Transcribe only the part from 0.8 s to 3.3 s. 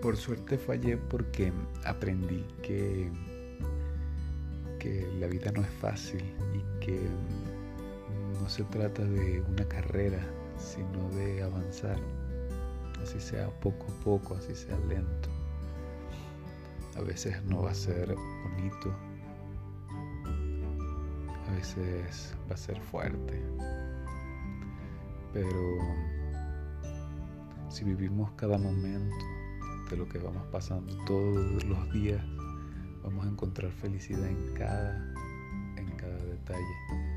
porque aprendí que,